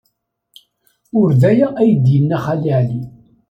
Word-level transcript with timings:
Ur 1.19 1.29
d 1.39 1.41
aya 1.49 1.67
ay 1.81 1.91
d-yenna 2.03 2.37
Xali 2.45 2.71
Ɛli. 2.79 3.01